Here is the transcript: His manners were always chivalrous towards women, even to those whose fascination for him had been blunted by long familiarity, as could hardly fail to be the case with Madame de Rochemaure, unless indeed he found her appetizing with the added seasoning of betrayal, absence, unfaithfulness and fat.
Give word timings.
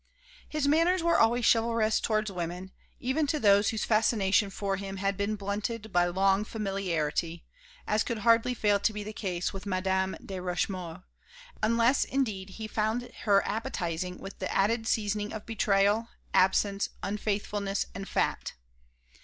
His 0.49 0.67
manners 0.67 1.03
were 1.03 1.19
always 1.19 1.45
chivalrous 1.45 1.99
towards 1.99 2.31
women, 2.31 2.71
even 2.99 3.27
to 3.27 3.39
those 3.39 3.69
whose 3.69 3.83
fascination 3.85 4.49
for 4.49 4.77
him 4.77 4.97
had 4.97 5.15
been 5.15 5.35
blunted 5.35 5.93
by 5.93 6.07
long 6.07 6.43
familiarity, 6.43 7.45
as 7.85 8.03
could 8.03 8.17
hardly 8.25 8.55
fail 8.55 8.79
to 8.79 8.93
be 8.93 9.03
the 9.03 9.13
case 9.13 9.53
with 9.53 9.67
Madame 9.67 10.17
de 10.25 10.39
Rochemaure, 10.39 11.03
unless 11.61 12.03
indeed 12.03 12.49
he 12.57 12.65
found 12.67 13.11
her 13.25 13.47
appetizing 13.47 14.17
with 14.17 14.39
the 14.39 14.51
added 14.51 14.87
seasoning 14.87 15.31
of 15.33 15.45
betrayal, 15.45 16.09
absence, 16.33 16.89
unfaithfulness 17.03 17.85
and 17.93 18.09
fat. 18.09 18.53